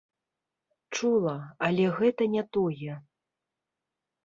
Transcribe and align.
Чула, 0.95 1.35
але 1.69 1.85
гэта 1.99 2.23
не 2.35 2.43
тое. 2.59 2.93